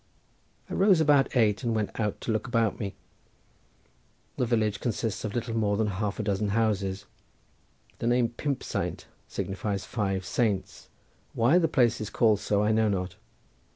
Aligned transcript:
I 0.67 0.73
arose 0.73 0.99
about 0.99 1.35
eight 1.35 1.63
and 1.63 1.75
went 1.75 1.91
out 1.99 2.21
to 2.21 2.31
look 2.31 2.47
about 2.47 2.79
me. 2.79 2.95
The 4.35 4.47
village 4.47 4.79
consists 4.79 5.23
of 5.23 5.35
little 5.35 5.55
more 5.55 5.77
than 5.77 5.85
half 6.01 6.17
a 6.19 6.23
dozen 6.23 6.47
houses. 6.47 7.05
The 7.99 8.07
name 8.07 8.29
"Pump 8.29 8.63
Saint" 8.63 9.05
signifies 9.27 9.85
"Five 9.85 10.25
Saints." 10.25 10.89
Why 11.35 11.59
the 11.59 11.67
place 11.67 12.01
is 12.01 12.09
called 12.09 12.39
so 12.39 12.63
I 12.63 12.71
know 12.71 12.89
not. 12.89 13.15